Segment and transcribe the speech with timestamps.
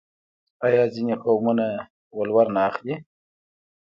[0.65, 1.65] آیا ځینې قومونه
[2.17, 2.95] ولور نه اخلي؟